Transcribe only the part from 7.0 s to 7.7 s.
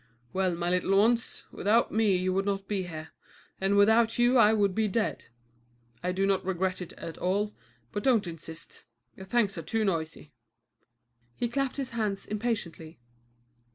all,